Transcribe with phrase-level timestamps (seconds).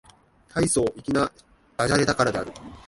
[0.51, 1.31] 大層粋な
[1.77, 2.51] 駄洒落だからである